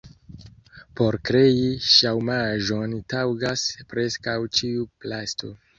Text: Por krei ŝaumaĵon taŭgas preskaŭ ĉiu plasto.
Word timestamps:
Por 0.99 1.17
krei 1.29 1.61
ŝaumaĵon 1.97 2.99
taŭgas 3.15 3.69
preskaŭ 3.95 4.41
ĉiu 4.61 4.93
plasto. 5.05 5.59